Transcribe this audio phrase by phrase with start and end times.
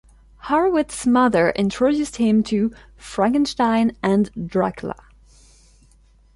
[0.45, 4.95] Horowitz's mother introduced him to "Frankenstein" and "Dracula".